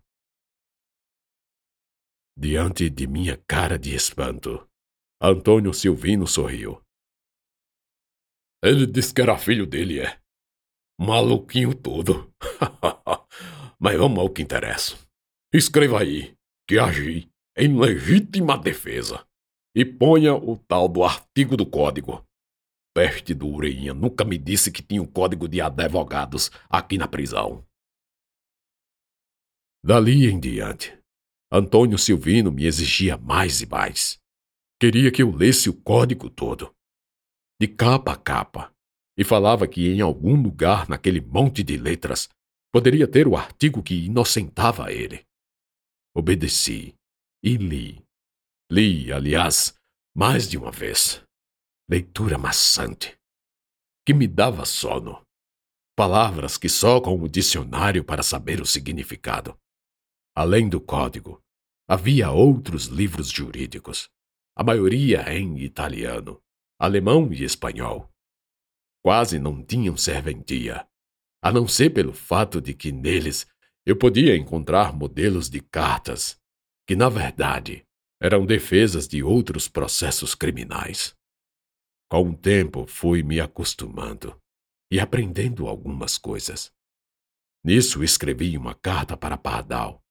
Diante 2.38 2.90
de 2.90 3.08
minha 3.08 3.38
cara 3.48 3.80
de 3.80 3.96
espanto, 3.96 4.68
Antônio 5.24 5.72
Silvino 5.72 6.26
sorriu. 6.26 6.82
Ele 8.64 8.88
disse 8.88 9.14
que 9.14 9.22
era 9.22 9.38
filho 9.38 9.68
dele, 9.68 10.00
é. 10.00 10.20
Maluquinho 11.00 11.76
todo. 11.76 12.34
Mas 13.80 13.98
vamos 14.00 14.18
ao 14.18 14.32
que 14.32 14.42
interessa. 14.42 14.98
Escreva 15.54 16.02
aí 16.02 16.36
que 16.68 16.80
agi 16.80 17.30
em 17.56 17.80
legítima 17.80 18.58
defesa 18.58 19.24
e 19.76 19.86
ponha 19.86 20.34
o 20.34 20.58
tal 20.58 20.88
do 20.88 21.04
artigo 21.04 21.56
do 21.56 21.68
código. 21.68 22.26
Peste 22.92 23.36
do 23.36 23.48
Ureinha 23.48 23.94
nunca 23.94 24.26
me 24.26 24.40
disse 24.40 24.72
que 24.72 24.82
tinha 24.82 25.04
um 25.04 25.08
código 25.08 25.48
de 25.48 25.62
advogados 25.62 26.50
aqui 26.68 26.98
na 26.98 27.08
prisão. 27.08 27.64
Dali 29.86 30.26
em 30.26 30.40
diante, 30.40 30.98
Antônio 31.52 32.00
Silvino 32.00 32.52
me 32.52 32.66
exigia 32.66 33.18
mais 33.18 33.62
e 33.62 33.68
mais. 33.68 34.21
Queria 34.82 35.12
que 35.12 35.22
eu 35.22 35.30
lesse 35.30 35.70
o 35.70 35.80
código 35.80 36.28
todo 36.28 36.76
de 37.62 37.68
capa 37.68 38.14
a 38.14 38.18
capa, 38.18 38.74
e 39.16 39.24
falava 39.24 39.68
que 39.68 39.88
em 39.88 40.02
algum 40.02 40.42
lugar 40.42 40.90
naquele 40.90 41.22
monte 41.22 41.62
de 41.62 41.78
letras 41.78 42.28
poderia 42.74 43.08
ter 43.08 43.28
o 43.28 43.38
artigo 43.38 43.84
que 43.84 43.94
inocentava 44.06 44.92
ele. 44.92 45.24
Obedeci 46.16 46.96
e 47.44 47.58
li. 47.58 48.04
Li, 48.72 49.14
aliás, 49.14 49.76
mais 50.18 50.50
de 50.50 50.58
uma 50.58 50.72
vez. 50.72 51.24
Leitura 51.88 52.40
maçante, 52.40 53.16
que 54.04 54.16
me 54.16 54.28
dava 54.28 54.66
sono. 54.66 55.22
Palavras 55.96 56.58
que 56.58 56.68
só 56.68 57.00
com 57.00 57.22
o 57.22 57.30
dicionário 57.30 58.04
para 58.04 58.24
saber 58.24 58.60
o 58.60 58.66
significado. 58.66 59.56
Além 60.36 60.68
do 60.68 60.82
código, 60.82 61.40
havia 61.88 62.32
outros 62.32 62.86
livros 62.86 63.30
jurídicos, 63.30 64.10
a 64.56 64.64
maioria 64.64 65.24
em 65.34 65.60
italiano, 65.60 66.42
alemão 66.80 67.32
e 67.32 67.44
espanhol. 67.44 68.10
Quase 69.04 69.40
não 69.40 69.64
tinham 69.64 69.98
serventia, 69.98 70.88
a 71.42 71.52
não 71.52 71.68
ser 71.68 71.92
pelo 71.92 72.14
fato 72.14 72.62
de 72.62 72.74
que 72.74 72.92
neles 72.92 73.48
eu 73.86 73.96
podia 73.96 74.36
encontrar 74.36 74.94
modelos 74.94 75.50
de 75.50 75.60
cartas 75.60 76.40
que, 76.88 76.96
na 76.96 77.10
verdade, 77.10 77.84
eram 78.22 78.46
defesas 78.46 79.08
de 79.08 79.24
outros 79.24 79.68
processos 79.68 80.36
criminais. 80.36 81.16
Com 82.10 82.30
o 82.30 82.38
tempo 82.38 82.86
fui 82.86 83.24
me 83.24 83.40
acostumando 83.40 84.38
e 84.92 85.00
aprendendo 85.00 85.68
algumas 85.68 86.18
coisas. 86.18 86.72
Nisso 87.64 88.04
escrevi 88.04 88.58
uma 88.58 88.76
carta 88.76 89.16
para 89.16 89.38
Pardal, 89.38 90.04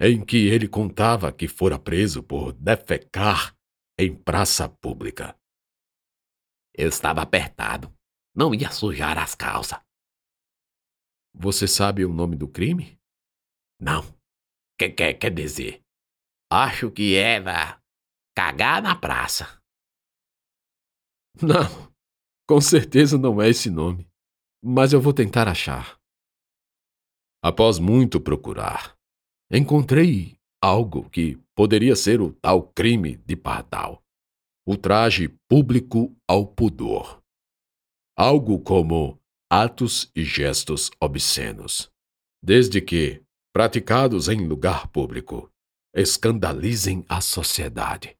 em 0.00 0.24
que 0.24 0.48
ele 0.48 0.66
contava 0.66 1.30
que 1.32 1.46
fora 1.46 1.78
preso 1.78 2.22
por 2.22 2.52
defecar 2.52 3.53
em 3.98 4.14
praça 4.14 4.68
pública. 4.68 5.38
Eu 6.74 6.88
estava 6.88 7.22
apertado. 7.22 7.92
Não 8.34 8.54
ia 8.54 8.70
sujar 8.70 9.16
as 9.16 9.34
calças. 9.34 9.78
Você 11.34 11.68
sabe 11.68 12.04
o 12.04 12.12
nome 12.12 12.36
do 12.36 12.48
crime? 12.48 12.98
Não. 13.80 14.02
Que, 14.78 14.90
que, 14.90 15.14
quer 15.14 15.32
dizer, 15.32 15.82
acho 16.50 16.90
que 16.90 17.14
era 17.14 17.80
cagar 18.36 18.82
na 18.82 18.96
praça. 18.96 19.62
Não, 21.40 21.92
com 22.48 22.60
certeza 22.60 23.16
não 23.18 23.40
é 23.40 23.48
esse 23.48 23.70
nome. 23.70 24.08
Mas 24.62 24.92
eu 24.92 25.00
vou 25.00 25.12
tentar 25.12 25.46
achar. 25.48 26.00
Após 27.42 27.78
muito 27.78 28.20
procurar, 28.20 28.96
encontrei 29.52 30.33
algo 30.64 31.10
que 31.10 31.36
poderia 31.54 31.94
ser 31.94 32.22
o 32.22 32.32
tal 32.32 32.72
crime 32.72 33.16
de 33.18 33.36
Pardal 33.36 34.02
ultraje 34.66 35.28
público 35.46 36.16
ao 36.26 36.46
pudor. 36.46 37.22
Algo 38.16 38.58
como 38.62 39.20
atos 39.52 40.10
e 40.16 40.24
gestos 40.24 40.90
obscenos, 40.98 41.92
desde 42.42 42.80
que, 42.80 43.22
praticados 43.52 44.26
em 44.30 44.48
lugar 44.48 44.88
público, 44.88 45.52
escandalizem 45.94 47.04
a 47.10 47.20
sociedade. 47.20 48.16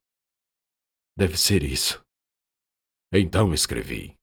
Deve 1.16 1.38
ser 1.38 1.62
isso. 1.62 2.04
Então 3.11 3.54
escrevi. 3.54 4.18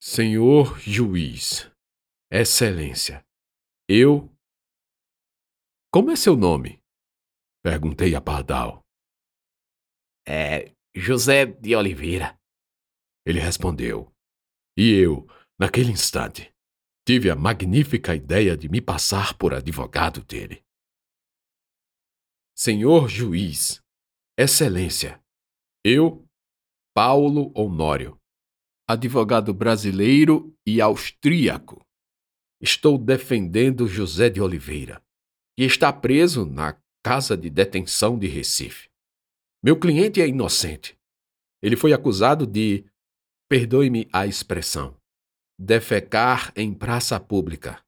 Senhor 0.00 0.80
juiz, 0.80 1.70
Excelência, 2.32 3.22
eu. 3.86 4.32
Como 5.90 6.10
é 6.10 6.16
seu 6.16 6.36
nome? 6.36 6.82
Perguntei 7.62 8.14
a 8.14 8.20
Pardal. 8.20 8.84
É 10.26 10.74
José 10.94 11.46
de 11.46 11.74
Oliveira. 11.74 12.38
Ele 13.24 13.40
respondeu. 13.40 14.12
E 14.76 14.92
eu, 14.92 15.26
naquele 15.58 15.90
instante, 15.90 16.52
tive 17.06 17.30
a 17.30 17.34
magnífica 17.34 18.14
ideia 18.14 18.54
de 18.54 18.68
me 18.68 18.82
passar 18.82 19.38
por 19.38 19.54
advogado 19.54 20.22
dele. 20.22 20.62
Senhor 22.54 23.08
juiz, 23.08 23.80
Excelência, 24.38 25.18
eu, 25.82 26.22
Paulo 26.94 27.50
Honório, 27.56 28.20
advogado 28.86 29.54
brasileiro 29.54 30.54
e 30.66 30.82
austríaco, 30.82 31.80
estou 32.60 32.98
defendendo 32.98 33.88
José 33.88 34.28
de 34.28 34.42
Oliveira, 34.42 35.02
que 35.58 35.64
está 35.64 35.92
preso 35.92 36.46
na 36.46 36.80
Casa 37.04 37.36
de 37.36 37.50
Detenção 37.50 38.16
de 38.16 38.28
Recife. 38.28 38.88
Meu 39.60 39.76
cliente 39.76 40.22
é 40.22 40.28
inocente. 40.28 40.96
Ele 41.60 41.76
foi 41.76 41.92
acusado 41.92 42.46
de, 42.46 42.84
perdoe-me 43.48 44.08
a 44.12 44.24
expressão, 44.24 44.96
defecar 45.58 46.52
em 46.54 46.72
praça 46.72 47.18
pública. 47.18 47.84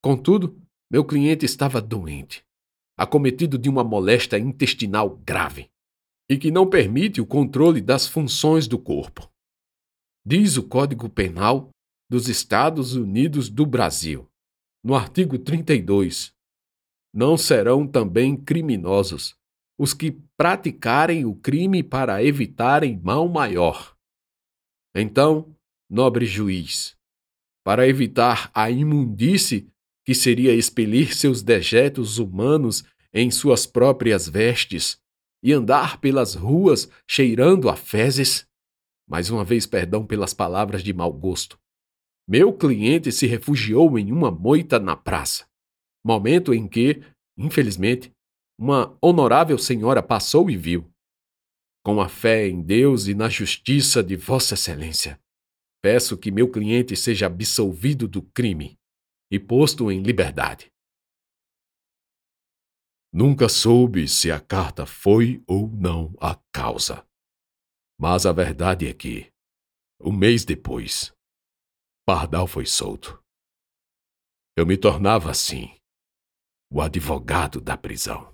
Contudo, 0.00 0.56
meu 0.88 1.04
cliente 1.04 1.44
estava 1.44 1.82
doente, 1.82 2.46
acometido 2.96 3.58
de 3.58 3.68
uma 3.68 3.82
moléstia 3.82 4.38
intestinal 4.38 5.16
grave 5.16 5.68
e 6.30 6.38
que 6.38 6.52
não 6.52 6.70
permite 6.70 7.20
o 7.20 7.26
controle 7.26 7.80
das 7.80 8.06
funções 8.06 8.68
do 8.68 8.78
corpo. 8.78 9.28
Diz 10.24 10.56
o 10.56 10.62
Código 10.62 11.08
Penal 11.08 11.70
dos 12.08 12.28
Estados 12.28 12.94
Unidos 12.94 13.48
do 13.48 13.66
Brasil, 13.66 14.30
no 14.84 14.94
artigo 14.94 15.36
32, 15.40 16.33
não 17.14 17.38
serão 17.38 17.86
também 17.86 18.36
criminosos 18.36 19.36
os 19.78 19.92
que 19.92 20.12
praticarem 20.36 21.24
o 21.24 21.34
crime 21.34 21.82
para 21.82 22.22
evitarem 22.22 22.98
mal 23.02 23.28
maior. 23.28 23.96
Então, 24.94 25.54
nobre 25.90 26.26
juiz, 26.26 26.96
para 27.64 27.86
evitar 27.88 28.50
a 28.54 28.70
imundície 28.70 29.68
que 30.04 30.14
seria 30.14 30.54
expelir 30.54 31.14
seus 31.14 31.42
dejetos 31.42 32.18
humanos 32.18 32.84
em 33.12 33.30
suas 33.30 33.66
próprias 33.66 34.28
vestes 34.28 34.98
e 35.42 35.52
andar 35.52 36.00
pelas 36.00 36.34
ruas 36.34 36.88
cheirando 37.08 37.68
a 37.68 37.76
fezes, 37.76 38.46
mais 39.08 39.30
uma 39.30 39.44
vez 39.44 39.66
perdão 39.66 40.06
pelas 40.06 40.34
palavras 40.34 40.82
de 40.82 40.92
mau 40.92 41.12
gosto. 41.12 41.58
Meu 42.26 42.52
cliente 42.52 43.12
se 43.12 43.26
refugiou 43.26 43.98
em 43.98 44.10
uma 44.10 44.30
moita 44.30 44.78
na 44.78 44.96
praça, 44.96 45.46
momento 46.04 46.52
em 46.52 46.68
que, 46.68 47.02
infelizmente, 47.36 48.12
uma 48.58 48.96
honorável 49.00 49.58
senhora 49.58 50.02
passou 50.02 50.50
e 50.50 50.56
viu. 50.56 50.88
Com 51.84 52.00
a 52.00 52.08
fé 52.08 52.46
em 52.46 52.62
Deus 52.62 53.06
e 53.06 53.14
na 53.14 53.28
justiça 53.28 54.02
de 54.02 54.16
Vossa 54.16 54.54
Excelência, 54.54 55.20
peço 55.82 56.16
que 56.16 56.30
meu 56.30 56.50
cliente 56.50 56.96
seja 56.96 57.26
absolvido 57.26 58.06
do 58.06 58.22
crime 58.22 58.78
e 59.30 59.38
posto 59.38 59.90
em 59.90 60.02
liberdade. 60.02 60.70
Nunca 63.12 63.48
soube 63.48 64.08
se 64.08 64.30
a 64.30 64.40
carta 64.40 64.86
foi 64.86 65.42
ou 65.46 65.68
não 65.68 66.14
a 66.20 66.34
causa. 66.52 67.06
Mas 67.98 68.26
a 68.26 68.32
verdade 68.32 68.88
é 68.88 68.94
que, 68.94 69.30
um 70.00 70.12
mês 70.12 70.44
depois, 70.44 71.14
Pardal 72.04 72.46
foi 72.46 72.66
solto. 72.66 73.22
Eu 74.56 74.66
me 74.66 74.76
tornava 74.76 75.30
assim, 75.30 75.74
o 76.74 76.80
advogado 76.80 77.60
da 77.60 77.76
prisão. 77.76 78.33